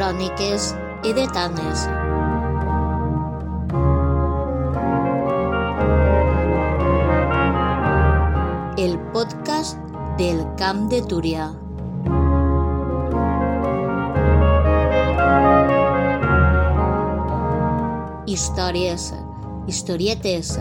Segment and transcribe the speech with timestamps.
[0.00, 0.74] cròniques
[1.04, 1.82] edetanes.
[8.78, 9.76] El podcast
[10.16, 11.50] del Camp de Túria.
[18.24, 19.12] Històries,
[19.68, 20.54] historietes,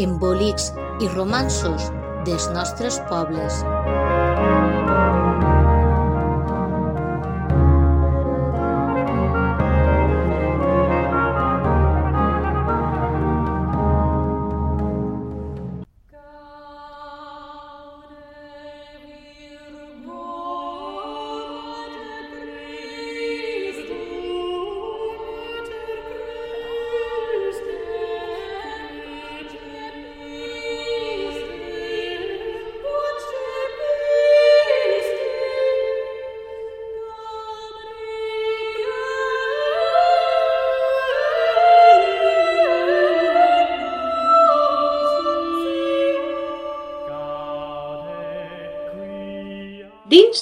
[0.00, 0.72] embolics
[1.04, 1.92] i romansos
[2.24, 3.60] dels nostres pobles.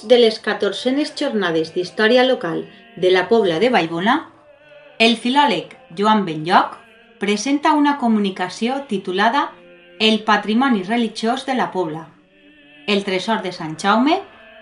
[0.03, 2.63] De les 14enes jornades d'història local
[2.97, 4.15] de la Pobla de Vallbona,
[4.99, 6.79] el filòleg Joan Benlloc
[7.21, 9.51] presenta una comunicació titulada
[9.99, 12.07] El patrimoni religiós de la Pobla,
[12.87, 14.17] el tresor de Sant Jaume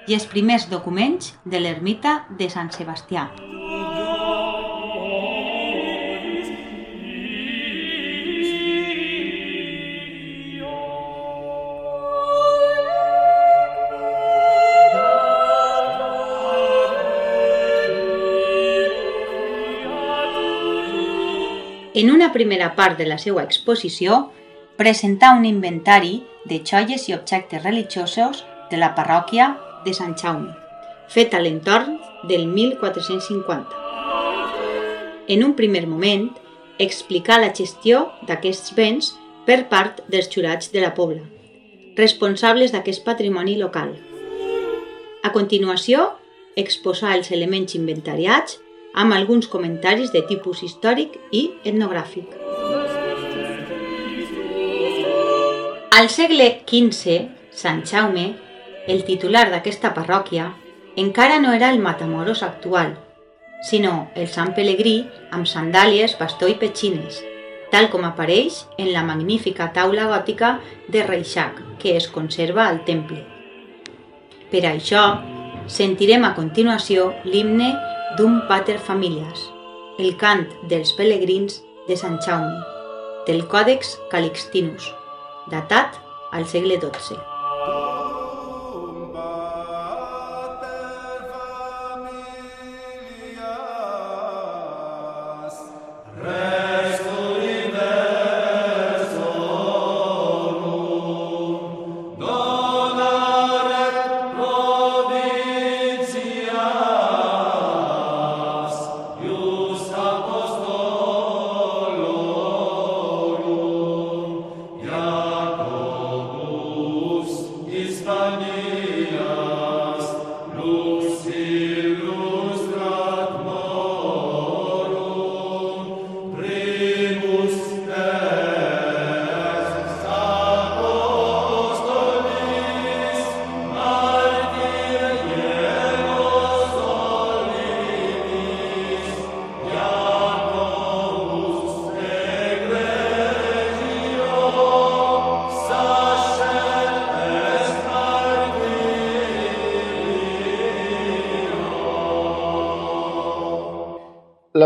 [0.09, 3.29] i els primers documents de l'ermita de Sant Sebastià.
[21.99, 24.17] En una primera part de la seva exposició,
[24.79, 29.49] presentà un inventari de joies i objectes religiosos de la parròquia
[29.83, 30.53] de Sant Jaume,
[31.11, 31.97] fet a l'entorn
[32.31, 33.81] del 1450.
[35.35, 36.29] En un primer moment,
[36.87, 39.11] explicà la gestió d'aquests béns
[39.51, 41.27] per part dels jurats de la Pobla,
[41.99, 43.91] responsables d'aquest patrimoni local.
[45.27, 46.13] A continuació,
[46.55, 48.61] exposà els elements inventariats
[48.99, 52.35] amb alguns comentaris de tipus històric i etnogràfic.
[55.99, 57.15] Al segle XV,
[57.55, 58.33] Sant Jaume,
[58.91, 60.49] el titular d'aquesta parròquia,
[60.99, 62.97] encara no era el Matamoros actual,
[63.63, 67.21] sinó el Sant Pelegrí amb sandàlies, bastó i petxines,
[67.71, 70.57] tal com apareix en la magnífica taula gòtica
[70.89, 73.23] de Reixac que es conserva al temple.
[74.51, 75.05] Per això,
[75.69, 77.75] sentirem a continuació l'himne
[78.17, 79.43] d'un pater familias,
[80.01, 82.63] el cant dels pelegrins de Sant Jaume,
[83.27, 84.87] del Còdex Calixtinus,
[85.53, 85.99] datat
[86.33, 87.38] al segle XII.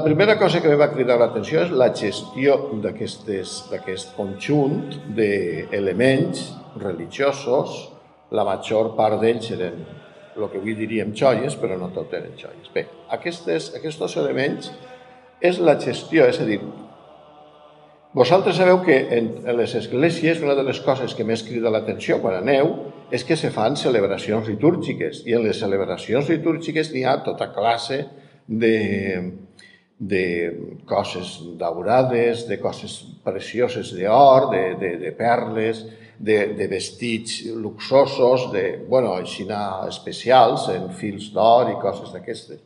[0.02, 4.80] La primera cosa que me va cridar l'atenció és la gestió d'aquest conjunt
[5.14, 6.40] d'elements
[6.82, 7.76] religiosos.
[8.34, 9.76] La major part d'ells eren
[10.34, 12.72] el que avui diríem joies, però no tot eren joies.
[12.74, 12.82] Bé,
[13.14, 14.72] aquestes, aquests elements
[15.38, 16.58] és la gestió, és a dir,
[18.18, 22.40] vosaltres sabeu que en, les esglésies una de les coses que més crida l'atenció quan
[22.40, 22.74] aneu
[23.14, 28.02] és que se fan celebracions litúrgiques i en les celebracions litúrgiques n'hi ha tota classe
[28.48, 28.76] de,
[30.02, 35.84] de coses daurades, de coses precioses d'or, de, de, de perles,
[36.18, 39.46] de, de vestits luxosos, de, bueno, així
[39.86, 42.58] especials, en fils d'or i coses d'aquestes.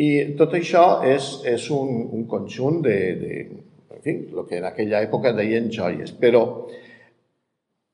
[0.00, 3.46] I tot això és, és un, un conjunt de, de,
[3.92, 6.12] en fi, el que en aquella època deien joies.
[6.16, 6.66] Però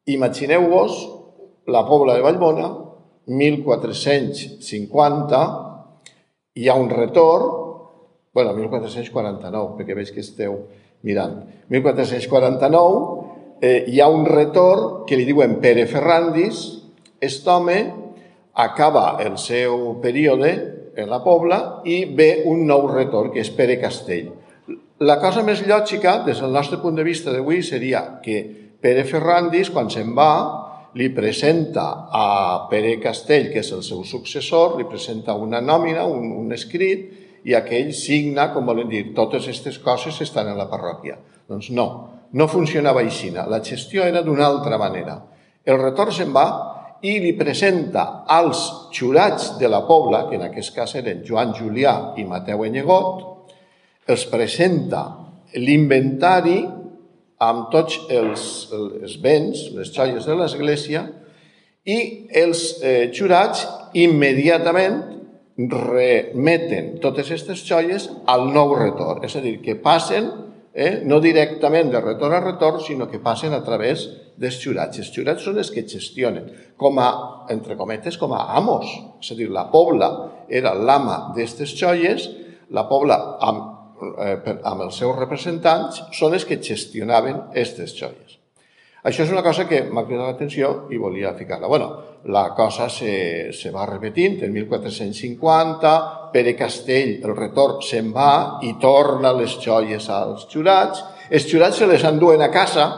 [0.07, 1.21] imagineu-vos
[1.71, 2.71] la Pobla de Vallbona,
[3.31, 5.41] 1450,
[6.55, 7.70] hi ha un retorn,
[8.33, 10.57] bueno, 1449, perquè veig que esteu
[11.07, 11.41] mirant,
[11.73, 13.31] 1449
[13.61, 16.61] eh, hi ha un retorn que li diuen Pere Ferrandis,
[17.21, 17.79] aquest home
[18.55, 20.53] acaba el seu període
[20.97, 24.31] en la Pobla i ve un nou retorn, que és Pere Castell.
[25.01, 28.41] La cosa més lògica, des del nostre punt de vista d'avui, seria que
[28.81, 30.33] Pere Ferrandis, quan se'n va,
[30.97, 32.27] li presenta a
[32.71, 37.55] Pere Castell, que és el seu successor, li presenta una nòmina, un, un escrit, i
[37.57, 41.17] aquell signa, com volen dir, totes aquestes coses estan en la parròquia.
[41.49, 41.87] Doncs no,
[42.33, 43.31] no funcionava així.
[43.33, 45.17] La gestió era d'una altra manera.
[45.65, 46.47] El retorn se'n va
[47.07, 52.13] i li presenta als xurats de la Pobla, que en aquest cas eren Joan Julià
[52.21, 53.25] i Mateu Enyegot,
[54.11, 55.05] els presenta
[55.57, 56.61] l'inventari
[57.41, 58.43] amb tots els,
[58.75, 61.07] els béns, les joies de l'església,
[61.89, 61.99] i
[62.37, 63.65] els eh, jurats
[63.97, 65.01] immediatament
[65.69, 69.25] remeten totes aquestes joies al nou retorn.
[69.27, 70.31] És a dir, que passen
[70.73, 74.07] eh, no directament de retorn a retorn, sinó que passen a través
[74.41, 75.03] dels jurats.
[75.03, 76.49] Els jurats són els que gestionen,
[76.81, 77.11] com a,
[77.53, 78.89] entre cometes, com a amos.
[79.21, 80.11] És a dir, la pobla
[80.49, 82.31] era l'ama d'aquestes joies,
[82.71, 88.40] la pobla amb eh, amb els seus representants són els que gestionaven aquestes joies.
[89.03, 91.69] Això és una cosa que m'ha cridat l'atenció i volia ficar-la.
[91.73, 91.87] Bueno,
[92.29, 95.93] la cosa se, se va repetint, en 1450,
[96.35, 101.01] Pere Castell, el retorn, se'n va i torna les joies als jurats.
[101.31, 102.91] Els jurats se les enduen a casa,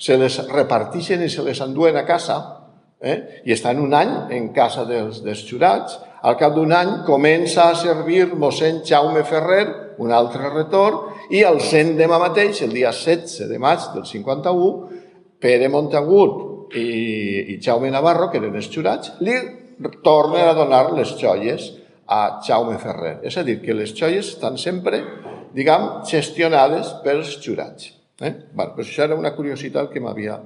[0.00, 2.38] se les repartixen i se les enduen a casa,
[3.00, 3.42] eh?
[3.44, 5.98] i estan un any en casa dels, dels jurats.
[6.24, 9.66] Al cap d'un any comença a servir mossèn Jaume Ferrer,
[10.00, 15.00] un altre retorn, i al cent demà mateix, el dia 16 de maig del 51,
[15.40, 19.36] Pere Montagut i, i Jaume Navarro, que eren els jurats, li
[20.04, 21.70] tornen a donar les joies
[22.10, 23.18] a Jaume Ferrer.
[23.26, 25.00] És a dir, que les joies estan sempre,
[25.56, 27.94] diguem, gestionades pels jurats.
[28.20, 28.34] Eh?
[28.52, 30.36] Bueno, doncs això era una curiositat que m'havia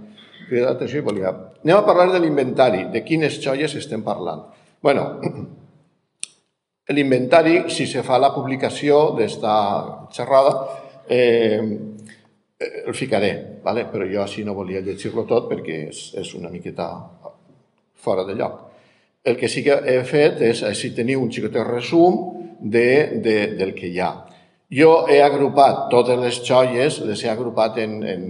[0.47, 1.35] cridat l'atenció i volia...
[1.65, 4.47] Anem a parlar de l'inventari, de quines joies estem parlant.
[4.85, 5.11] bueno,
[6.93, 9.53] L'inventari, si se fa la publicació d'esta
[10.13, 10.51] xerrada,
[11.09, 11.63] eh,
[12.87, 13.87] el ficaré, vale?
[13.93, 16.89] però jo així no volia llegir-lo tot perquè és, és una miqueta
[17.95, 18.61] fora de lloc.
[19.25, 22.19] El que sí que he fet és, si teniu un xicotet resum
[22.61, 24.13] de, de, del que hi ha.
[24.75, 28.23] Jo he agrupat totes les joies, les he agrupat en, en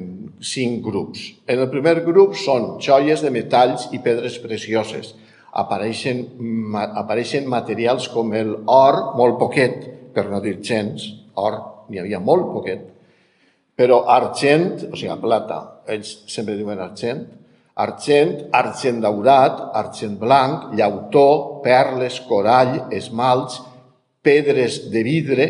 [0.45, 1.25] cinc grups.
[1.51, 5.15] En el primer grup són joies de metalls i pedres precioses,
[5.55, 6.25] apareixen,
[6.99, 11.59] apareixen materials com el or, molt poquet, per no dir gens, or
[11.89, 12.94] n'hi havia molt poquet,
[13.79, 15.61] però argent, o sigui, plata,
[15.91, 17.25] ells sempre diuen argent,
[17.75, 23.61] argent, argent daurat, argent blanc, llautó, perles, corall, esmalts,
[24.25, 25.49] pedres de vidre,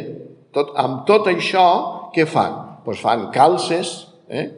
[0.54, 1.66] tot, amb tot això,
[2.14, 2.56] què fan?
[2.84, 3.94] Pues fan calces,
[4.28, 4.48] eh?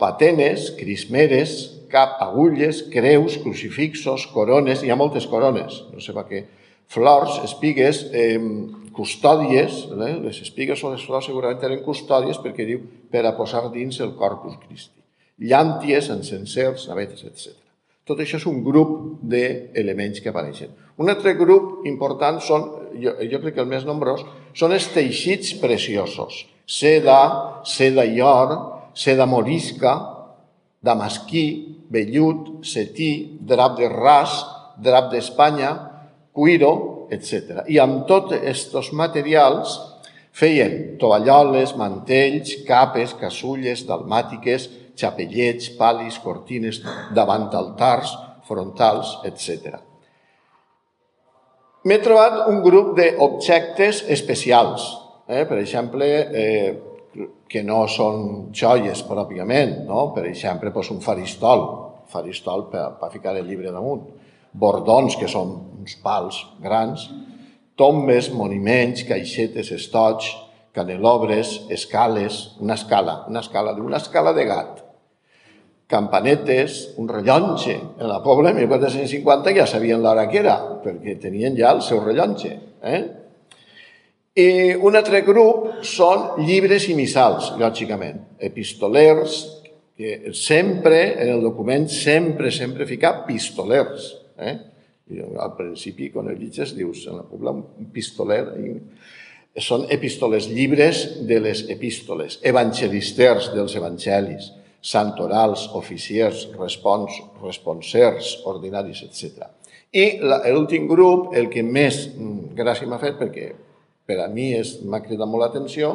[0.00, 1.58] patenes, crismeres,
[1.90, 6.44] cap, agulles, creus, crucifixos, corones, hi ha moltes corones, no sé per què,
[6.90, 8.38] flors, espigues, eh,
[8.96, 10.14] custòdies, eh?
[10.24, 14.14] les espigues o les flors segurament eren custòdies perquè diu per a posar dins el
[14.18, 14.98] corpus Christi.
[15.40, 17.56] Llànties, encensers, navetes, etc.
[18.04, 20.72] Tot això és un grup d'elements que apareixen.
[21.00, 22.66] Un altre grup important són,
[23.00, 26.44] jo, jo crec que el més nombrós, són els teixits preciosos.
[26.66, 27.20] Seda,
[27.64, 28.56] seda i or,
[28.92, 29.94] seda morisca,
[30.82, 31.46] damasquí,
[31.92, 34.40] vellut, setí, drap de ras,
[34.80, 35.72] drap d'Espanya,
[36.32, 36.72] cuiro,
[37.10, 37.64] etc.
[37.68, 39.76] I amb tots aquests materials
[40.36, 44.68] feien tovalloles, mantells, capes, casulles, dalmàtiques,
[45.00, 46.80] xapellets, palis, cortines,
[47.16, 48.12] davant altars,
[48.46, 49.78] frontals, etc.
[51.88, 54.84] M'he trobat un grup d'objectes especials.
[55.30, 55.46] Eh?
[55.48, 56.06] Per exemple,
[56.42, 56.72] eh,
[57.50, 60.10] que no són joies pròpiament, no?
[60.14, 61.64] per exemple, doncs un faristol,
[62.10, 64.04] faristol per, per ficar el llibre damunt,
[64.52, 67.08] bordons, que són uns pals grans,
[67.80, 70.26] tombes, monuments, caixetes, estoig,
[70.76, 74.82] canelobres, escales, una escala, una escala d'una escala de gat,
[75.90, 77.74] campanetes, un rellotge.
[77.98, 82.02] En la Pobla, en 1450, ja sabien l'hora que era, perquè tenien ja el seu
[82.04, 82.52] rellotge.
[82.86, 83.00] Eh?
[84.38, 89.40] I un altre grup són llibres i missals, lògicament, epistolers,
[89.98, 94.19] que sempre, en el document, sempre, sempre fica pistolers.
[94.40, 94.54] Eh?
[95.10, 100.46] I al principi, quan el llitges, dius, en la pobla, un pistoler, i són epístoles,
[100.46, 109.50] llibres de les epístoles, evangelisters dels evangelis, santorals, oficiers, respons, responsers, ordinaris, etc.
[109.90, 110.22] I
[110.54, 112.06] l'últim grup, el que més
[112.56, 113.50] gràcia m'ha fet perquè
[114.06, 114.52] per a mi
[114.86, 115.92] m'ha cridat molt l'atenció,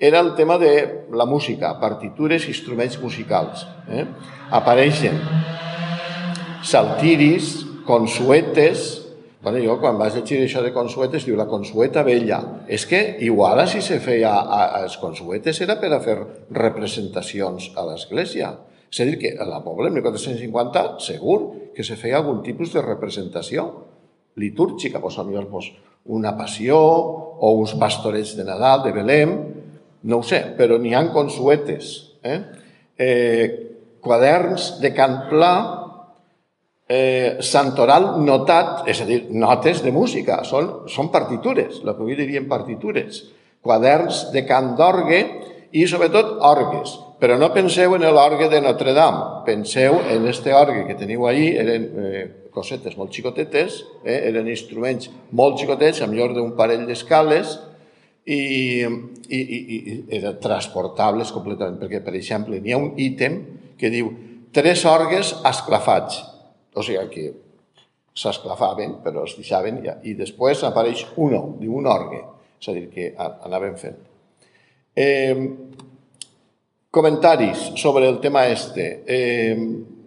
[0.00, 3.66] era el tema de la música, partitures i instruments musicals.
[3.88, 4.06] Eh?
[4.56, 5.18] Apareixen
[6.64, 9.00] saltiris, consuetes,
[9.40, 12.42] Bueno, jo quan vaig llegir això de consuetes, diu la consueta vella.
[12.68, 16.18] És que igual si se feia a, a les consuetes era per a fer
[16.52, 18.50] representacions a l'església.
[18.92, 21.38] És a dir, que a la Pobla, en 1450, segur
[21.72, 23.64] que se feia algun tipus de representació
[24.36, 25.72] litúrgica, pues, potser pues,
[26.12, 29.34] una passió o uns pastorets de Nadal, de Belém,
[30.02, 31.94] no ho sé, però n'hi han consuetes.
[32.20, 32.40] Eh?
[33.00, 33.46] Eh,
[34.04, 35.54] quaderns de cant pla
[36.90, 42.18] eh, santoral notat, és a dir, notes de música, són, són partitures, el que avui
[42.18, 43.22] diríem partitures,
[43.62, 45.20] quaderns de cant d'orgue
[45.76, 46.96] i sobretot orgues.
[47.20, 51.52] Però no penseu en l'orgue de Notre Dame, penseu en este orgue que teniu ahí,
[51.60, 57.58] eren eh, cosetes molt xicotetes, eh, eren instruments molt xicotets, amb llor d'un parell d'escales,
[58.26, 58.40] i,
[58.82, 63.38] i, i, i eren transportables completament, perquè, per exemple, n'hi ha un ítem
[63.78, 64.10] que diu
[64.50, 66.18] tres orgues esclafats,
[66.74, 67.26] o sigui que
[68.20, 69.96] s'esclafaven, però es deixaven, ja.
[70.02, 72.24] i després apareix uno, diu un orgue,
[72.60, 74.00] és a dir, que anaven fent.
[74.94, 75.48] Eh,
[76.90, 79.04] comentaris sobre el tema este.
[79.06, 79.56] Eh,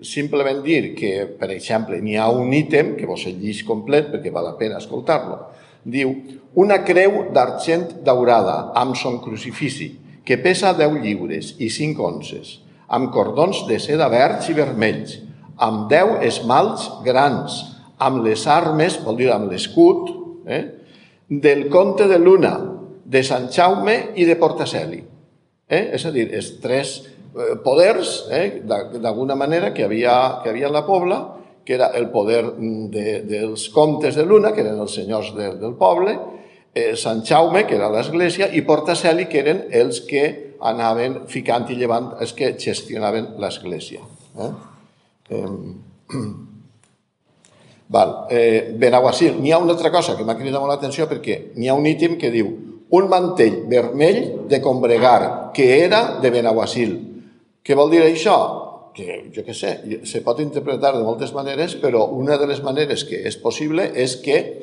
[0.03, 4.34] simplement dir que, per exemple, n'hi ha un ítem que vos el llis complet perquè
[4.36, 5.39] val la pena escoltar-lo.
[5.84, 6.12] Diu,
[6.60, 9.93] una creu d'argent daurada amb son crucifici
[10.27, 15.17] que pesa 10 lliures i 5 onces, amb cordons de seda verds i vermells,
[15.57, 17.60] amb deu esmalts grans,
[18.03, 20.10] amb les armes, vol dir amb l'escut,
[20.48, 20.63] eh,
[21.29, 22.53] del comte de Luna,
[23.05, 25.01] de Sant Jaume i de Portaceli.
[25.69, 25.83] Eh?
[25.95, 30.74] És a dir, els tres eh, poders, eh, d'alguna manera, que havia, que havia en
[30.74, 31.22] la pobla,
[31.63, 32.43] que era el poder
[32.91, 36.17] de, dels comtes de Luna, que eren els senyors de, del poble,
[36.74, 40.25] eh, Sant Jaume, que era l'església, i Portaceli, que eren els que
[40.63, 44.03] anaven ficant i llevant, els que gestionaven l'església.
[44.39, 44.51] Eh?
[45.30, 45.46] Eh,
[47.94, 48.27] val.
[48.30, 51.77] Eh, Benaguasil, n'hi ha una altra cosa que m'ha cridat molt l'atenció perquè n'hi ha
[51.77, 52.50] un ítem que diu
[52.94, 56.94] un mantell vermell de combregar que era de Benaguasil.
[57.63, 58.38] Què vol dir això?
[58.94, 59.72] Que, jo què sé,
[60.06, 64.20] se pot interpretar de moltes maneres, però una de les maneres que és possible és
[64.22, 64.60] que,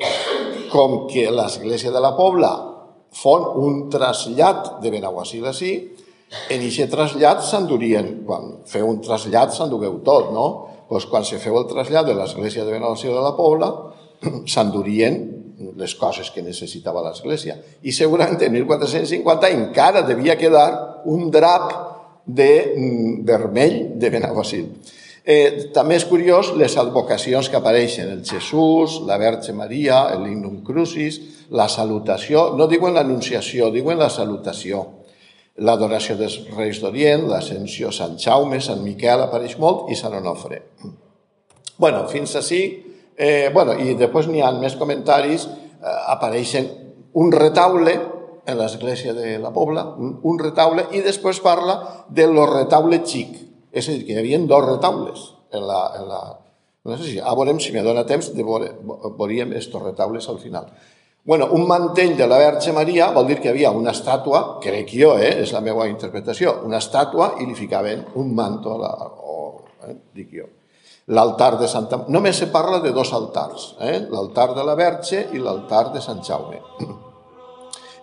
[0.71, 2.53] com que l'Església de la Pobla
[3.11, 5.73] fon un trasllat de Benaguasil així,
[6.31, 10.47] en aquest trasllat s'endurien, quan feu un trasllat s'endugueu tot, no?
[10.91, 13.71] Pues quan se feu el trasllat de l'església de Veneració de la Pobla,
[14.53, 15.19] s'endurien
[15.77, 17.57] les coses que necessitava l'església.
[17.83, 21.75] I segurament en 1450 encara devia quedar un drap
[22.27, 24.71] de mm, vermell de Benaguasil.
[25.21, 30.63] Eh, també és curiós les advocacions que apareixen, el Jesús, la Verge Maria, el Lignum
[30.65, 31.21] Crucis,
[31.51, 35.00] la salutació, no diuen l'anunciació, diuen la salutació
[35.59, 40.63] l'adoració dels Reis d'Orient, l'ascensió Sant Jaume, Sant Miquel apareix molt i Sant Onofre.
[41.77, 42.63] bueno, fins així,
[43.17, 46.69] eh, bueno, i després n'hi ha més comentaris, eh, apareixen
[47.15, 47.95] un retaule
[48.47, 53.37] en l'església de la Pobla, un, un retaule, i després parla de lo retaule xic,
[53.73, 56.21] és a dir, que hi havia dos retaules en la, en la,
[56.85, 58.73] no sé si, a veurem si me dona temps de veure,
[59.19, 60.71] veuríem estos retaules al final.
[61.23, 65.13] Bueno, un mantell de la Verge Maria vol dir que havia una estàtua, crec jo,
[65.21, 69.61] eh, és la meva interpretació, una estàtua i li ficaven un manto, a la, o,
[69.85, 70.47] eh, dic jo.
[71.13, 71.99] L'altar de Santa...
[72.09, 74.07] Només se parla de dos altars, eh?
[74.09, 76.63] l'altar de la Verge i l'altar de Sant Jaume.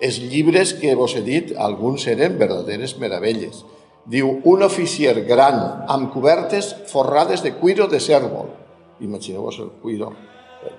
[0.05, 3.63] Els llibres que vos he dit, alguns eren verdaderes meravelles.
[4.05, 8.53] Diu, un oficier gran amb cobertes forrades de cuiro de cèrvol.
[9.01, 10.13] Imagineu-vos el cuiro,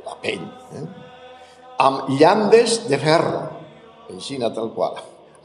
[0.07, 0.47] la pell.
[0.79, 1.08] Eh?
[1.79, 3.43] Amb llandes de ferro,
[4.11, 4.99] així tal qual,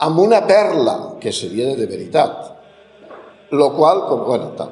[0.04, 2.52] amb una perla, que seria de veritat,
[3.52, 4.72] lo qual, com, bueno, tal.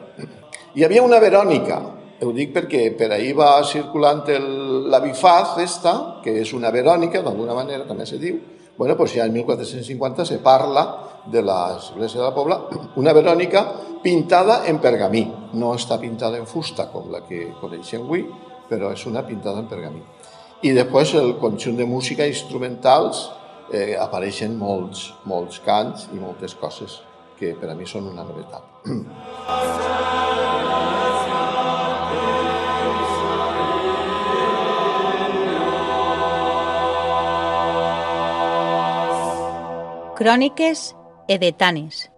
[0.74, 1.78] Hi havia una Verònica,
[2.22, 4.48] ho dic perquè per ahir va circulant el,
[4.90, 8.40] la bifaz esta, que és una Verònica, d'alguna manera també se diu,
[8.78, 10.86] bueno, pues ja en 1450 se parla
[11.30, 12.58] de l'església de la Pobla,
[12.98, 13.66] una Verònica
[14.02, 15.28] pintada en pergamí.
[15.54, 18.26] No està pintada en fusta, com la que coneixem avui,
[18.70, 20.02] però és una pintada en pergamí.
[20.62, 23.24] I després el conjunt de música instrumentals
[23.74, 27.00] eh, apareixen molts, molts cants i moltes coses
[27.40, 28.62] que per a mi són una novetat.
[40.22, 40.92] Cròniques
[41.26, 42.11] edetanes.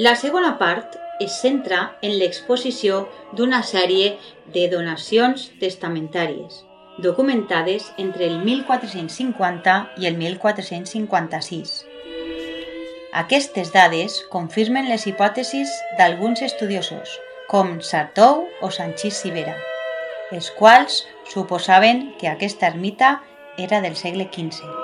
[0.00, 3.02] La segona part es centra en l'exposició
[3.36, 4.14] d'una sèrie
[4.54, 6.62] de donacions testamentàries,
[7.04, 11.76] documentades entre el 1450 i el 1456.
[13.26, 17.18] Aquestes dades confirmen les hipòtesis d'alguns estudiosos,
[17.52, 19.58] com Sartou o Sanchís Sibera,
[20.32, 23.18] els quals suposaven que aquesta ermita
[23.58, 24.79] era del segle XV.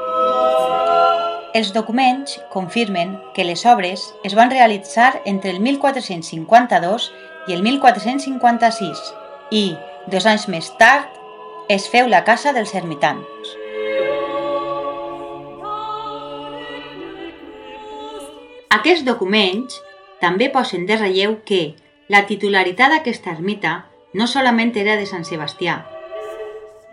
[1.56, 7.06] Els documents confirmen que les obres es van realitzar entre el 1452
[7.48, 9.00] i el 1456
[9.56, 9.62] i,
[10.12, 11.08] dos anys més tard,
[11.72, 13.54] es feu la casa dels ermitans.
[18.76, 19.80] Aquests documents
[20.20, 21.72] també posen de relleu que
[22.12, 23.78] la titularitat d'aquesta ermita
[24.12, 25.80] no solament era de Sant Sebastià,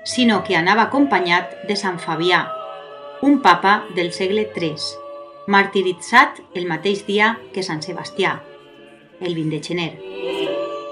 [0.07, 2.45] sinó que anava acompanyat de Sant Fabià,
[3.23, 4.75] un papa del segle III,
[5.47, 8.33] martiritzat el mateix dia que Sant Sebastià,
[9.23, 9.91] el 20 de gener.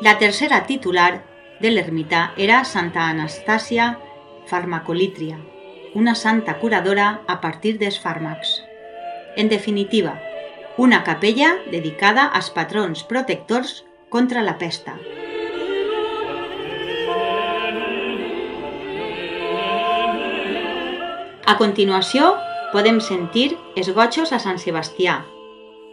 [0.07, 1.25] La tercera titular
[1.59, 3.89] de l'ermita era Santa Anastàcia
[4.47, 5.41] Farmacolítria,
[5.93, 8.61] una santa curadora a partir dels fàrmacs.
[9.35, 10.15] En definitiva,
[10.77, 14.95] una capella dedicada als patrons protectors contra la pesta.
[21.45, 22.35] A continuació,
[22.71, 25.23] podem sentir esgotxos a Sant Sebastià,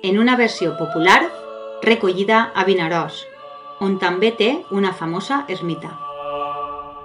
[0.05, 1.23] en una versió popular
[1.83, 3.23] recollida a Vinaròs,
[3.81, 5.95] on també té una famosa ermita.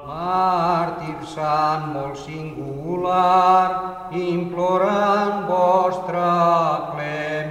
[0.03, 6.27] Màrtir sant molt singular, implorant vostra
[6.91, 7.42] clemència.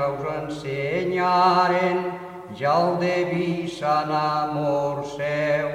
[0.00, 1.98] Infància us ensenyaren
[2.56, 5.68] ja el deví sant amor seu,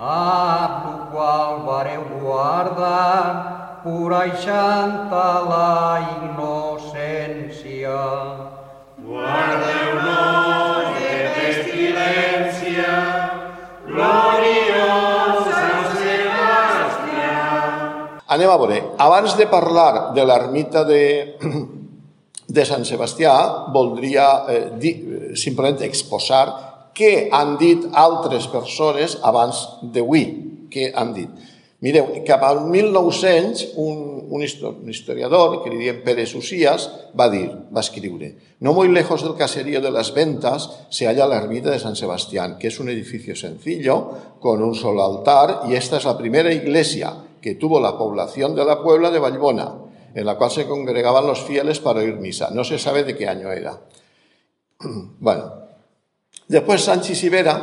[0.00, 8.00] amb el qual vareu guardar pura i santa la innocència.
[9.06, 12.92] Guardeu-nos de pestilència,
[13.86, 17.38] gloriós Sant Sebastià.
[18.26, 21.02] Anem a veure, abans de parlar de l'ermita de,
[22.46, 23.34] de Sant Sebastià,
[23.74, 24.94] voldria eh, dir,
[25.38, 26.44] simplement exposar
[26.96, 30.24] què han dit altres persones abans d'avui,
[30.72, 31.52] què han dit.
[31.84, 33.98] Mireu, cap al 1900, un,
[34.32, 38.32] un, historiador, que li diem Pere Usías, va dir, va escriure,
[38.64, 42.56] no muy lejos del caserío de las ventas se halla la ermita de San Sebastián,
[42.58, 44.08] que es un edificio sencillo,
[44.40, 48.64] con un solo altar, y esta es la primera iglesia que tuvo la población de
[48.64, 49.85] la Puebla de Vallbona,
[50.16, 52.48] en la cual se congregaban los fieles para oír misa.
[52.50, 53.78] No se sabe de qué año era.
[55.20, 55.52] Bueno,
[56.48, 57.54] després Sánchez Ibera,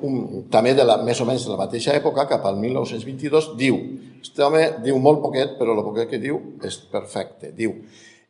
[0.00, 3.76] un, de la, més o menys de la mateixa època, cap al 1922, diu,
[4.22, 7.76] este home diu molt poquet, però el poquet que diu és perfecte, diu,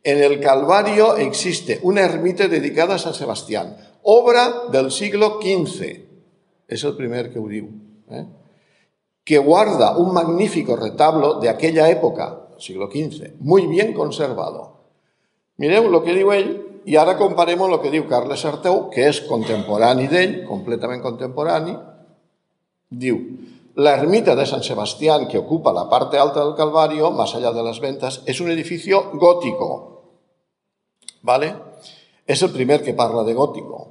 [0.02, 5.90] en el Calvario existe una ermita dedicada a San Sebastián, obra del siglo XV,
[6.66, 7.70] és el primer que ho diu,
[8.10, 8.26] eh?
[9.22, 14.82] que guarda un magnífico retablo de aquella época, siglo XV, muy bien conservado.
[15.58, 16.52] Mireu el que diu ell
[16.88, 21.76] i ara comparem el que diu Carles Arteu, que és contemporani d'ell, completament contemporani.
[22.90, 23.18] Diu,
[23.74, 27.62] la ermita de San Sebastián, que ocupa la parte alta del Calvario, más allá de
[27.62, 30.02] las ventas, es un edificio gótico.
[31.22, 31.54] ¿Vale?
[32.26, 33.88] Es el primer que parla de gótico.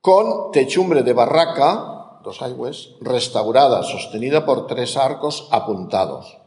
[0.00, 6.37] Con techumbre de barraca, dos aigües, restaurada, sostenida por tres arcos apuntados.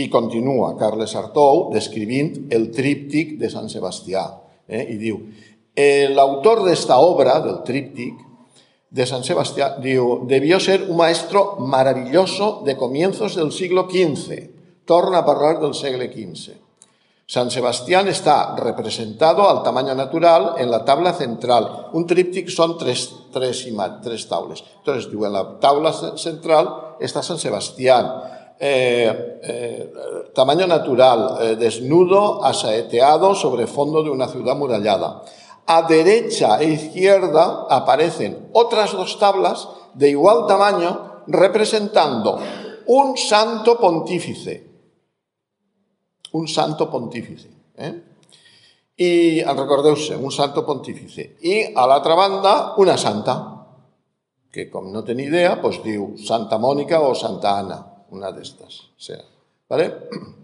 [0.00, 4.24] I continua Carles Artou descrivint el tríptic de Sant Sebastià.
[4.68, 4.86] Eh?
[4.94, 5.20] I diu,
[6.14, 8.26] l'autor d'esta obra, del tríptic,
[8.90, 14.50] de San Sebastián, diu, debió ser un maestro maravilloso de comienzos del siglo XV.
[14.84, 16.58] Torna a parlar del segle XV.
[17.30, 21.86] San Sebastián está representado al tamaño natural en la tabla central.
[21.92, 23.68] Un tríptic son tres, tres,
[24.02, 24.64] tres taules.
[24.78, 28.10] Entonces, diu, en la tabla central está San Sebastián.
[28.62, 29.92] Eh, eh,
[30.34, 35.24] tamaño natural, eh, desnudo, asaeteado sobre fondo de una ciudad murallada.
[35.64, 39.64] A derecha e izquierda aparecen otras dos tablas
[39.96, 42.36] de igual tamaño representando
[42.84, 44.68] un santo pontífice.
[46.32, 47.48] Un santo pontífice.
[49.00, 51.40] I recordeu-se, un santo pontífice.
[51.40, 53.64] I a l'altra banda, una santa,
[54.52, 58.82] que com no ni idea, doncs diu Santa Mònica o Santa Anna una d'estes.
[58.96, 59.22] Sea,
[59.68, 59.90] ¿vale?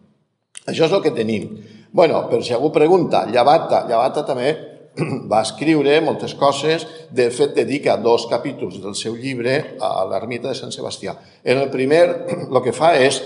[0.70, 1.50] Això és el que tenim.
[1.92, 4.50] bueno, per si algú pregunta, Llavata, Llavata també
[5.30, 10.58] va escriure moltes coses, de fet dedica dos capítols del seu llibre a l'ermita de
[10.58, 11.16] Sant Sebastià.
[11.44, 12.04] En el primer
[12.50, 13.22] el que fa és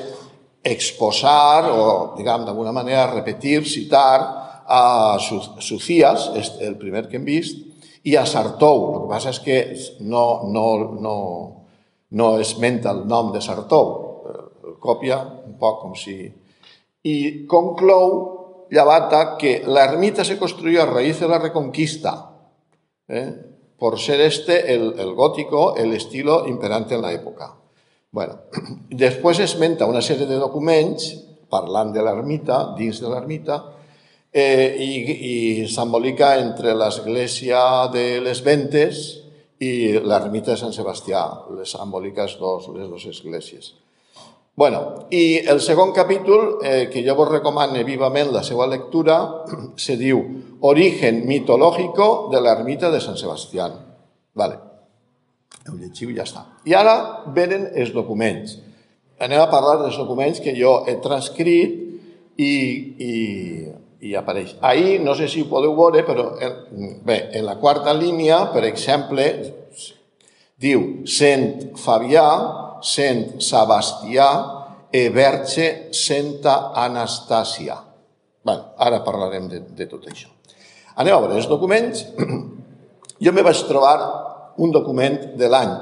[0.63, 1.85] exposar o,
[2.19, 7.65] diguem, d'alguna manera repetir, citar a Sucías, és el primer que hem vist,
[8.05, 8.85] i a Sartou.
[8.95, 9.59] El que passa és que
[10.07, 10.67] no, no,
[11.01, 11.17] no,
[12.11, 14.10] no esmenta el nom de Sartou,
[14.81, 16.17] el copia un poc com si...
[17.01, 18.41] I conclou
[18.71, 22.31] Llavata que la ermita se construyó a raíz de la reconquista,
[23.09, 23.35] ¿eh?
[23.77, 27.57] por ser este el, el, gótico, el estilo imperante en la época.
[28.13, 28.39] Bueno,
[28.91, 31.11] després esmenta una sèrie de documents
[31.51, 33.59] parlant de l'ermita, dins de l'ermita,
[34.31, 39.03] eh, i, i s'embolica entre l'església de les Ventes
[39.59, 41.27] i l'ermita de Sant Sebastià,
[41.59, 43.73] les emboliques dos, les dues esglésies.
[44.61, 49.15] Bueno, i el segon capítol, eh, que jo vos recomano vivament la seva lectura,
[49.87, 50.21] se diu
[50.69, 53.71] Origen mitológico de la ermita de Sant Sebastià.
[54.37, 54.59] Vale.
[55.65, 56.45] Ho llegiu i ja està.
[56.69, 56.93] I ara
[57.33, 58.59] venen els documents.
[59.17, 61.81] Anem a parlar dels documents que jo he transcrit
[62.37, 63.15] i, i,
[64.13, 64.59] i apareix.
[64.61, 68.69] Ahir, no sé si ho podeu veure, però en, bé, en la quarta línia, per
[68.69, 69.31] exemple,
[70.61, 72.29] diu Sant Fabià,
[72.83, 74.29] Sant Sebastià
[74.91, 77.77] e Verge Santa Anastàcia.
[78.45, 80.31] Bé, ara parlarem de, de tot això.
[80.97, 82.07] Anem a veure els documents.
[83.21, 83.99] Jo me vaig trobar
[84.65, 85.73] un document de l'any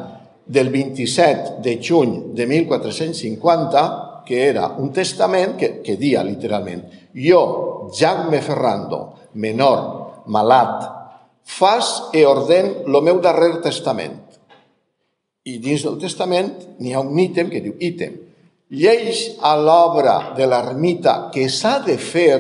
[0.43, 3.83] del 27 de juny de 1450,
[4.27, 6.83] que era un testament que, que dia literalment
[7.15, 10.85] jo, Jaume Ferrando, menor, malat,
[11.43, 14.28] fas e orden lo meu darrer testament
[15.49, 18.17] i dins del testament n'hi ha un ítem que diu ítem.
[18.69, 22.39] Lleix a l'obra de l'ermita que s'ha de fer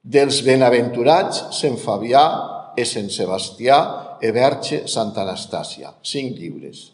[0.00, 2.24] dels benaventurats Sant Fabià
[2.76, 3.80] i Sant Sebastià
[4.20, 5.94] e Verge Santa Anastàcia.
[6.04, 6.90] Cinc llibres.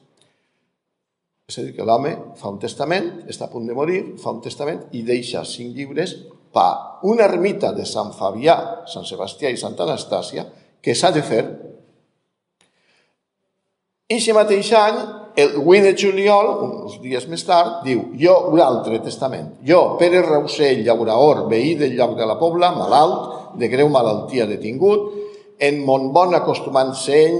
[1.46, 4.40] És a dir, que l'home fa un testament, està a punt de morir, fa un
[4.42, 6.16] testament i deixa cinc llibres
[6.54, 6.70] per
[7.06, 8.56] una ermita de Sant Fabià,
[8.90, 10.46] Sant Sebastià i Santa Anastàcia
[10.82, 11.42] que s'ha de fer
[14.06, 14.98] Eixe mateix any,
[15.42, 19.48] el 8 de juliol, uns dies més tard, diu jo un altre testament.
[19.66, 25.08] Jo, Pere Rausell, llauraor, veí del lloc de la Pobla, malalt, de greu malaltia detingut,
[25.58, 27.34] en mon bon acostumant seny,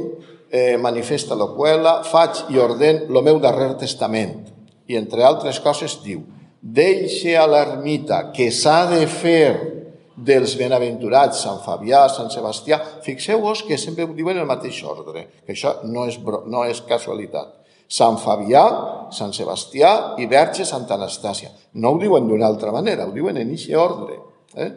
[0.51, 4.51] eh, manifesta l'ocuela, faig i orden lo meu darrer testament.
[4.91, 6.25] I entre altres coses diu,
[6.59, 9.76] deixe a l'ermita que s'ha de fer
[10.17, 15.53] dels benaventurats, Sant Fabià, Sant Sebastià, fixeu-vos que sempre ho diuen el mateix ordre, que
[15.53, 17.53] això no és, no és casualitat.
[17.87, 18.65] Sant Fabià,
[19.15, 21.53] Sant Sebastià i Verge Santa Anastàcia.
[21.79, 24.19] No ho diuen d'una altra manera, ho diuen en aquest ordre.
[24.57, 24.71] Eh?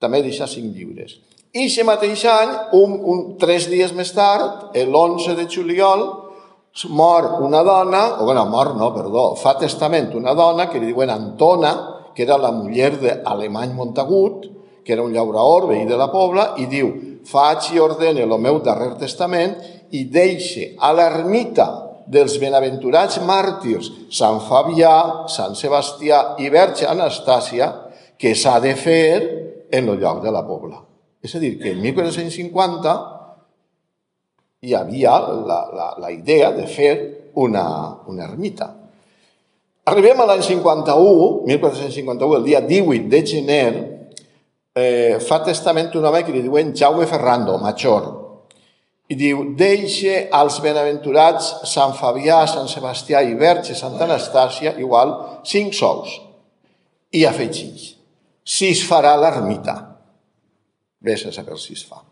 [0.00, 1.18] També deixar cinc lliures.
[1.52, 6.04] I aquest mateix any, un, un, tres dies més tard, l'11 de juliol,
[6.94, 11.10] mor una dona, o bueno, mor no, perdó, fa testament una dona que li diuen
[11.10, 11.72] Antona,
[12.18, 14.48] que era la muller d'Alemany Montagut,
[14.82, 16.88] que era un llauraor, veí de la Pobla, i diu,
[17.22, 19.52] faig i ordene el meu darrer testament
[19.94, 21.68] i deixe a l'ermita
[22.10, 27.70] dels benaventurats màrtirs Sant Fabià, Sant Sebastià i Verge Anastàcia
[28.18, 29.06] que s'ha de fer
[29.70, 30.82] en el lloc de la Pobla.
[31.22, 32.96] És a dir, que en 1450
[34.66, 36.92] hi havia la, la, la idea de fer
[37.38, 37.68] una,
[38.10, 38.72] una ermita.
[39.88, 43.72] Arribem a l'any 51, 1451, el dia 18 de gener,
[44.76, 48.08] eh, fa testament un home que li diuen Jaume Ferrando, major,
[49.08, 55.14] i diu, deixe als benaventurats Sant Fabià, Sant Sebastià i Verge, Santa Anastàcia, igual,
[55.48, 56.18] cinc sous.
[57.16, 57.94] I afegeix,
[58.44, 59.78] si es farà l'ermita.
[61.00, 62.02] Ves a saber si es fa.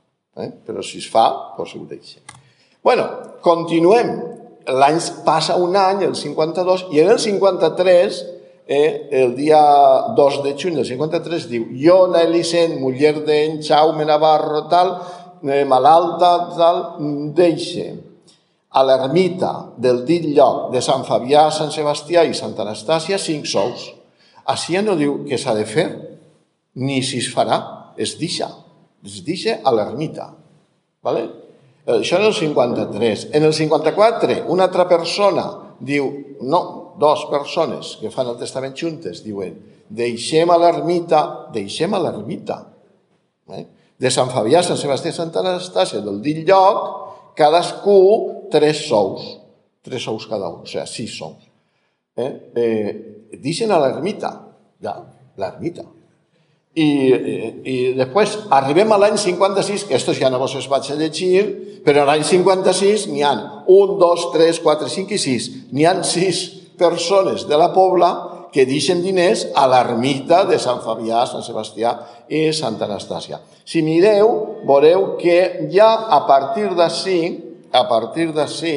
[0.40, 0.48] Eh?
[0.64, 1.26] Però si es fa,
[1.58, 2.24] doncs ho deixa.
[2.80, 3.04] Bueno,
[3.44, 4.14] continuem
[4.66, 8.22] l'any passa un any, el 52, i en el 53,
[8.66, 9.60] eh, el dia
[10.16, 14.96] 2 de juny del 53, diu Iona Elisent, muller d'en Jaume Navarro, tal,
[15.46, 16.82] eh, malalta, tal,
[17.36, 17.92] deixe
[18.76, 23.92] a l'ermita del dit lloc de Sant Fabià, Sant Sebastià i Santa Anastàcia cinc sous.
[24.46, 25.86] Així ja no diu que s'ha de fer,
[26.76, 27.60] ni si es farà,
[27.96, 28.50] es deixa.
[29.06, 30.32] Es deixa a l'ermita.
[31.06, 31.45] ¿vale?
[31.86, 33.28] Això en el 53.
[33.38, 35.46] En el 54, una altra persona
[35.78, 36.08] diu,
[36.42, 36.60] no,
[36.98, 39.54] dos persones que fan el testament juntes, diuen,
[39.88, 41.22] deixem a l'ermita,
[41.54, 42.58] deixem a l'ermita,
[43.54, 43.64] eh?
[43.96, 47.98] de Sant Fabià, Sant Sebastià i Santa Anastàcia, del dit lloc, cadascú
[48.52, 49.36] tres sous,
[49.86, 51.46] tres sous cada un, o sigui, sis sous.
[52.16, 52.32] Eh?
[52.56, 52.90] Eh,
[53.38, 54.32] deixen a l'ermita,
[54.82, 54.98] ja,
[55.38, 55.86] l'ermita.
[56.76, 56.88] I,
[57.64, 61.44] i, després arribem a l'any 56, que estos ja no vos els vaig llegir,
[61.86, 65.46] però l'any 56 n'hi han 1, 2, 3, 4, 5 i 6.
[65.72, 66.42] N'hi han 6
[66.76, 68.10] persones de la Pobla
[68.52, 71.94] que deixen diners a l'ermita de Sant Fabià, Sant Sebastià
[72.28, 73.40] i Santa Anastàcia.
[73.64, 77.18] Si mireu, veureu que ja a partir d'ací,
[77.72, 78.76] a partir d'ací,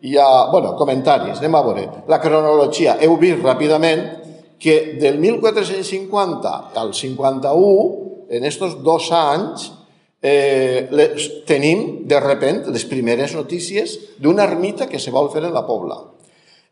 [0.00, 1.88] hi ha, bueno, comentaris, anem a veure.
[2.08, 4.19] La cronologia, heu vist ràpidament
[4.60, 9.72] que del 1450 al 51, en estos dos anys,
[10.22, 15.56] eh, les, tenim, de repent, les primeres notícies d'una ermita que se vol fer en
[15.56, 15.96] la Pobla.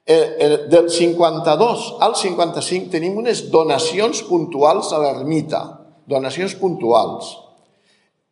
[0.05, 5.65] Eh, eh, del 52 al 55 tenim unes donacions puntuals a l'ermita,
[6.09, 7.35] donacions puntuals.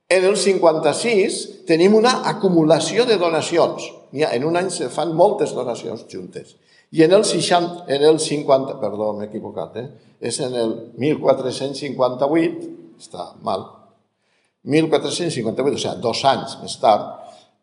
[0.08, 3.90] En el 56 tenim una acumulació de donacions.
[4.12, 6.54] En un any se fan moltes donacions juntes.
[6.92, 9.86] I en el, 60, en el 50, perdó, m'he equivocat, eh?
[10.20, 12.68] és en el 1458,
[13.02, 13.66] està mal,
[14.66, 17.10] 1458, o sigui, dos anys més tard,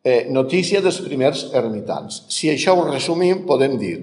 [0.03, 2.23] eh, notícia dels primers ermitans.
[2.31, 3.95] Si això ho resumim, podem dir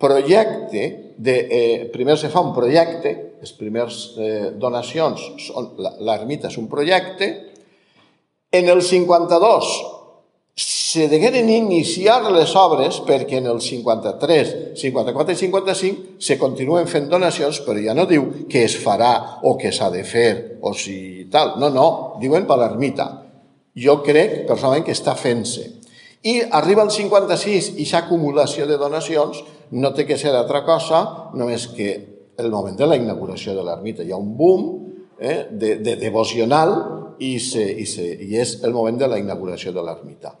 [0.00, 5.20] projecte, de, eh, primer se fa un projecte, les primeres eh, donacions,
[6.00, 7.28] l'ermita és un projecte,
[8.50, 9.70] en el 52
[10.56, 17.08] se degueren iniciar les obres perquè en el 53, 54 i 55 se continuen fent
[17.10, 21.26] donacions, però ja no diu que es farà o que s'ha de fer o si
[21.32, 21.56] tal.
[21.58, 21.88] No, no,
[22.22, 23.08] diuen per l'ermita.
[23.74, 25.66] Jo crec personalment que està fent-se.
[26.24, 29.42] I arriba el 56 i aquesta acumulació de donacions
[29.74, 31.90] no té que ser altra cosa només que
[32.38, 34.06] el moment de la inauguració de l'ermita.
[34.06, 34.70] Hi ha un boom
[35.18, 36.72] eh, de, de devocional
[37.18, 40.34] i, se, i, se, i és el moment de la inauguració de l'ermita.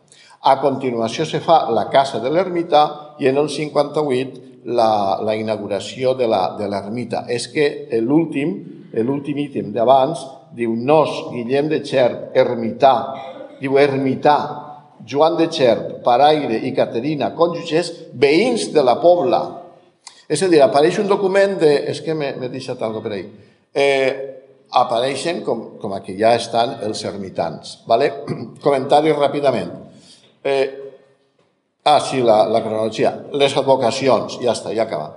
[0.44, 4.44] A continuació se fa la casa de l'ermita i en el 58
[4.76, 7.24] la, la inauguració de l'ermita.
[7.28, 8.56] És que l'últim,
[9.04, 10.20] l'últim ítem d'abans
[10.54, 12.94] diu Nos, Guillem de Xerp, ermità,
[13.60, 14.38] diu ermità,
[15.04, 19.42] Joan de Xerp, Paraire i Caterina, cònjuges, veïns de la Pobla.
[20.28, 21.72] És a dir, apareix un document de...
[21.92, 23.24] És que m'he deixat alguna per ahí.
[23.74, 24.12] Eh,
[24.80, 27.80] apareixen com, com que ja estan els ermitans.
[27.90, 28.10] Vale?
[28.64, 29.83] Comentaris ràpidament.
[30.44, 30.92] Eh,
[31.84, 33.14] ah, sí, la, la cronologia.
[33.32, 35.14] Les advocacions, ja està, ja acaba.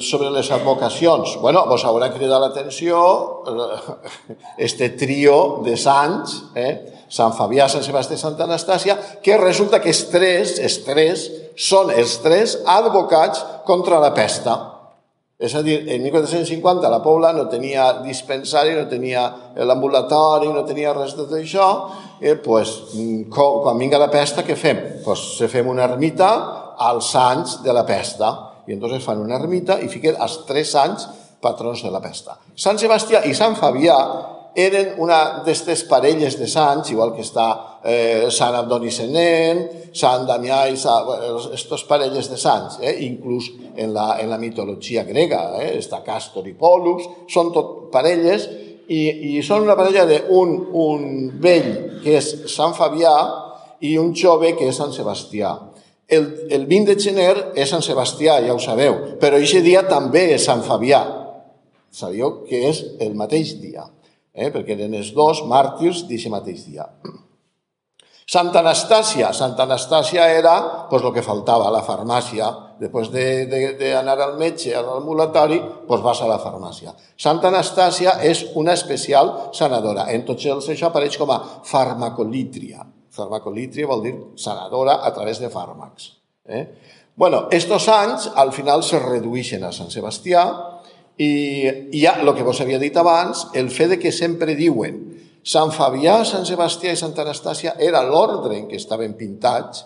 [0.00, 3.00] Sobre les advocacions, bueno, vos haurà cridat l'atenció
[4.56, 6.72] este trio de sants, eh?
[7.10, 11.26] Sant Fabià, Sant Sebastià i Santa Anastàcia, que resulta que els tres, els tres
[11.58, 14.56] són els tres advocats contra la pesta.
[15.40, 19.22] És a dir, en 1450 la Pobla no tenia dispensari, no tenia
[19.64, 21.68] l'ambulatori, no tenia res de tot això,
[22.20, 22.74] eh, pues,
[23.32, 24.82] quan vinga la pesta, què fem?
[25.04, 26.28] Pues, se fem una ermita
[26.76, 28.34] als sants de la pesta.
[28.68, 31.08] I entonces fan una ermita i fiquen els tres sants
[31.40, 32.36] patrons de la pesta.
[32.54, 33.96] Sant Sebastià i Sant Fabià
[34.54, 39.62] eren una d'aquestes parelles de sants, igual que està eh, Sant Abdoni Senent,
[39.94, 41.06] Sant Damià i Sant,
[41.54, 46.48] estos parelles de sants, eh, inclús en la, en la mitologia grega, eh, està Castor
[46.50, 48.48] i Polus, són tot parelles
[48.90, 51.06] i, i són una parella d'un un
[51.40, 51.70] vell
[52.02, 53.14] que és Sant Fabià
[53.86, 55.54] i un jove que és Sant Sebastià.
[56.10, 60.32] El, el 20 de gener és Sant Sebastià, ja ho sabeu, però aquest dia també
[60.34, 61.04] és Sant Fabià.
[61.94, 63.86] Sabíeu que és el mateix dia
[64.34, 64.50] eh?
[64.50, 66.86] perquè eren els dos màrtirs d'aquest mateix dia.
[68.30, 69.32] Santa Anastàcia.
[69.34, 70.52] Santa Anastàcia era
[70.90, 72.50] pues, el que faltava a la farmàcia.
[72.78, 76.94] Després d'anar de, de, al metge, al ambulatori, pues vas a la farmàcia.
[77.18, 80.06] Santa Anastàcia és una especial sanadora.
[80.14, 82.86] En tots els això apareix com a farmacolítria.
[83.10, 86.12] Farmacolítria vol dir sanadora a través de fàrmacs.
[86.46, 86.64] Eh?
[87.18, 90.46] Bueno, estos anys al final se redueixen a Sant Sebastià,
[91.20, 91.30] i
[91.92, 95.02] hi ha el que vos havia dit abans, el fet de que sempre diuen
[95.40, 99.84] Sant Fabià, Sant Sebastià i Santa Anastàcia era l'ordre en què estaven pintats,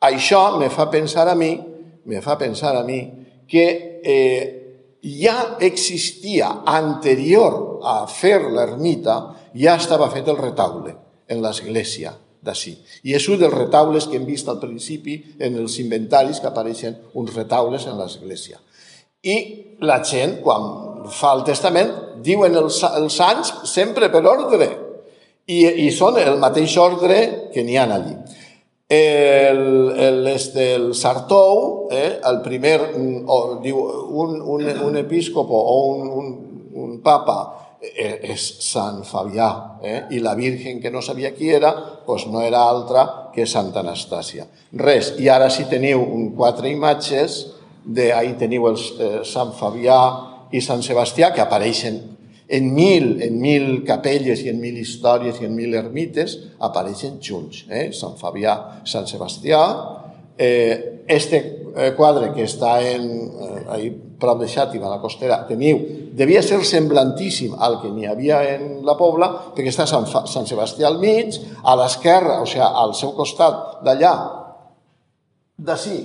[0.00, 1.54] això me fa pensar a mi,
[2.06, 3.00] me fa pensar a mi
[3.48, 3.66] que
[4.04, 4.44] eh,
[5.02, 9.16] ja existia anterior a fer l'ermita,
[9.56, 10.94] ja estava fet el retaule
[11.28, 12.12] en l'església
[12.42, 12.76] d'ací.
[13.04, 16.96] I és un dels retaules que hem vist al principi en els inventaris que apareixen
[17.14, 18.60] uns retaules en l'església.
[19.26, 19.36] I
[19.86, 20.66] la gent, quan
[21.12, 21.92] fa el testament,
[22.24, 24.68] diuen els, els sants sempre per ordre.
[25.46, 27.18] I, I són el mateix ordre
[27.54, 28.16] que n'hi ha allí.
[28.88, 29.60] El,
[29.98, 32.78] el, este, el Sartou, eh, el primer,
[33.26, 33.78] o, diu,
[34.22, 36.28] un, un, un episcopo o un, un,
[36.84, 37.38] un papa
[37.82, 39.48] eh, és Sant Fabià,
[39.82, 39.98] eh?
[40.14, 41.72] i la Virgen que no sabia qui era,
[42.06, 44.46] doncs no era altra que Santa Anastàcia.
[44.78, 46.06] Res, i ara si teniu
[46.38, 47.40] quatre imatges,
[47.86, 50.00] de ahí teniu els, eh, Sant Fabià
[50.52, 52.16] i Sant Sebastià, que apareixen
[52.48, 57.64] En mil, en mil capelles i en mil històries i en mil ermites apareixen junts.
[57.66, 57.88] Eh?
[57.90, 59.62] Sant Fabià, Sant Sebastià,
[60.38, 61.40] eh, este
[61.74, 65.80] eh, quadre que està en, eh, ahí prop de Xàtiva, a la costera, teniu,
[66.16, 70.46] devia ser semblantíssim al que n'hi havia en la Pobla, perquè està Sant, Fa, Sant
[70.48, 74.14] Sebastià al mig, a l'esquerra, o sigui, al seu costat d'allà,
[75.58, 75.98] d'ací,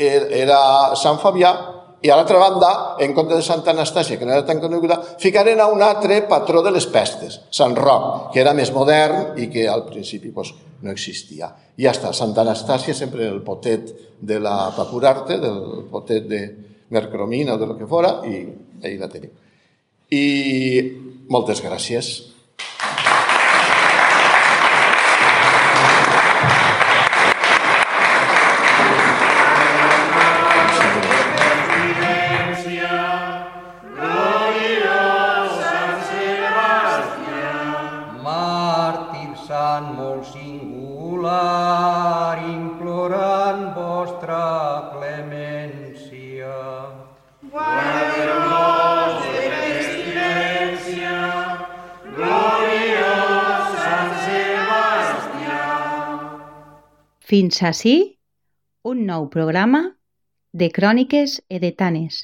[0.00, 0.60] era
[0.98, 1.52] Sant Fabià,
[2.00, 2.70] i a l'altra banda,
[3.04, 6.62] en compte de Santa Anastàcia, que no era tan coneguda, ficaren a un altre patró
[6.64, 10.94] de les pestes, Sant Roc, que era més modern i que al principi pues, no
[10.94, 11.50] existia.
[11.76, 16.40] I ja està, Santa Anastàcia sempre el potet de la per curar-te, del potet de
[16.96, 18.46] mercromina o de lo que fora, i
[18.80, 19.36] ahí la teniu.
[20.10, 20.24] I
[21.28, 22.29] moltes gràcies.
[57.50, 57.92] Fins ací
[58.86, 59.78] un nou programa
[60.60, 62.18] de Cròniques Edetanes.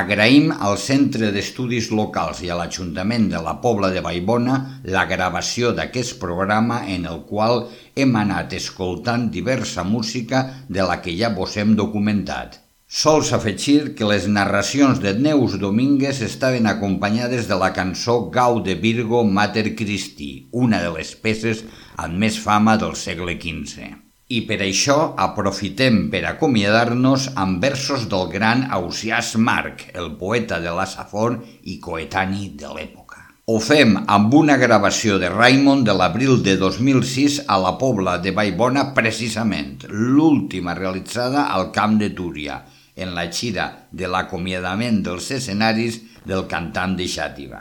[0.00, 4.58] Agraïm al Centre d'Estudis Locals i a l'Ajuntament de la Pobla de Vallbona
[4.96, 7.64] la gravació d'aquest programa en el qual
[7.96, 12.60] hem anat escoltant diversa música de la que ja vos hem documentat.
[12.94, 18.76] Sols afegir que les narracions de Neus Domínguez estaven acompanyades de la cançó Gau de
[18.78, 21.64] Virgo Mater Christi, una de les peces
[22.04, 23.88] amb més fama del segle XV.
[24.30, 30.76] I per això aprofitem per acomiadar-nos amb versos del gran Ausiàs Marc, el poeta de
[30.78, 33.24] la Safon i coetani de l'època.
[33.50, 38.30] Ho fem amb una gravació de Raimon de l'abril de 2006 a la Pobla de
[38.38, 42.62] Vallbona precisament, l'última realitzada al Camp de Túria,
[42.96, 47.60] en la xira de l'acomiadament dels escenaris del cantant de Xàtiva.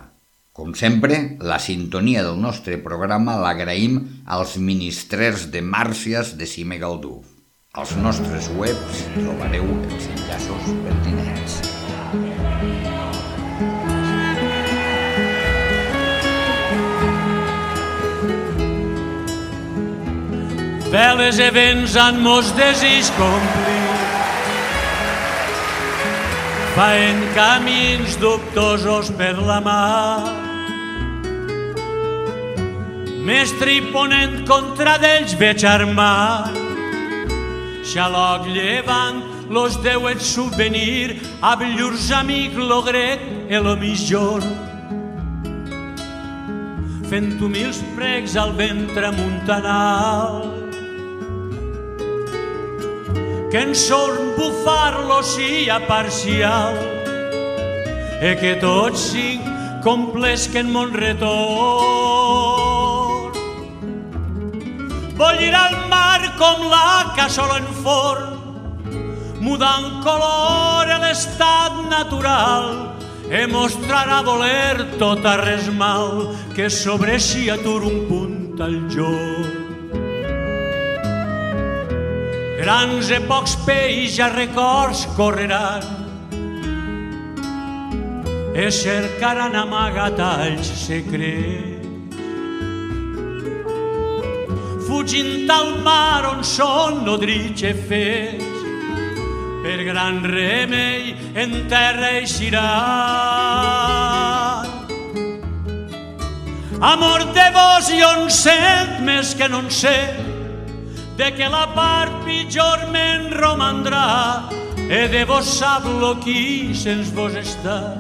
[0.54, 3.98] Com sempre, la sintonia del nostre programa l'agraïm
[4.30, 7.24] als ministrers de Màrcies de Cime Galdú.
[7.74, 11.62] Als nostres webs trobareu els enllaços pertinents.
[20.94, 23.83] Veles e vents han mos desig complir.
[26.74, 30.26] Faen camins dubtosos per la mar.
[33.22, 36.50] Mestre i ponent contra d'ells veig armar.
[37.86, 39.22] Xaloc llevant
[39.54, 43.22] los deuet subvenir a llurs amic lo grec
[43.54, 44.42] e lo mitjor.
[47.06, 50.63] Fent humils pregs al ventre muntanal
[53.54, 56.74] que en son bufar l'ocia parcial
[58.18, 59.46] e que tots cinc
[59.86, 61.30] complesquen mon retorn.
[65.22, 68.34] Bollir al mar com la cassola en forn,
[69.46, 72.98] mudant color a l'estat natural
[73.30, 78.90] e mostrar a voler tot a res mal que sobre si atur un punt al
[78.90, 79.63] jorn.
[82.60, 86.04] Grans e pocs peix a records correran
[88.54, 91.82] e cercaran amagatalls secrets.
[94.88, 98.60] Fugint al mar on són nodrits e fets,
[99.64, 102.62] per gran remei en terra eixiran.
[106.84, 109.98] Amor de vos i on sent més que no en sé,
[111.18, 114.50] de que la part pitjor me'n romandrà
[114.90, 117.98] e de vos sap lo qui sens vos està.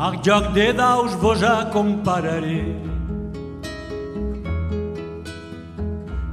[0.00, 2.90] Al joc de daus vos acompararé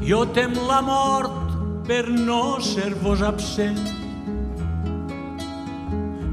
[0.08, 1.52] jo tem la mort
[1.88, 3.82] per no ser vos absent.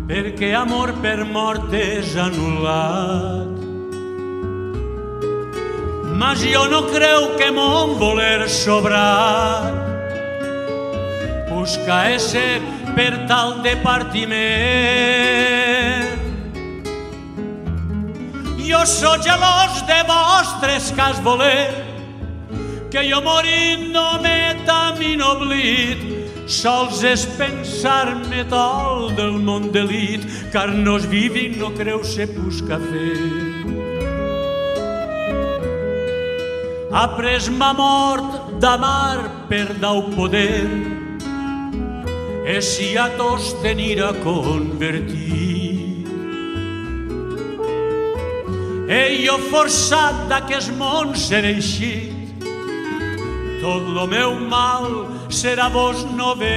[0.06, 3.63] Perquè amor per mort és anul·lat
[6.14, 9.74] mas jo no creu que mon voler sobrat
[11.50, 12.60] busca ésser
[12.94, 14.34] per tal de partiment.
[18.64, 21.70] Jo sóc gelós de vostres cas voler,
[22.90, 26.04] que jo morint no me camí oblit,
[26.46, 32.78] sols és pensar-me tol del món d'elit, car no es vivi no creu ser busca
[32.90, 33.53] fer.
[36.94, 40.70] Ha pres ma mort d'amar per dau poder,
[42.46, 46.06] e si a tos tenir a convertir.
[48.86, 52.46] E jo forçat d'aquest món ser eixit,
[53.58, 56.54] tot lo meu mal serà vos no ver.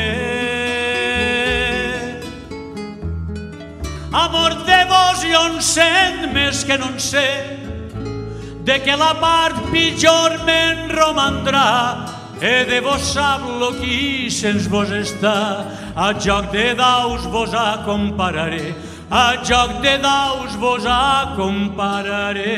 [4.14, 7.57] Amor de vos jo en sent més que no en sé,
[8.68, 12.04] de que la part pitjor me'n romandrà,
[12.42, 15.64] he de vos sap-lo qui sens vos està,
[15.96, 18.76] a joc de daus vos acompararé,
[19.08, 22.58] a joc de daus vos acompararé.